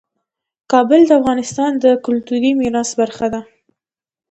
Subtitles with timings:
[0.71, 3.41] کابل د افغانستان د کلتوري میراث برخه ده.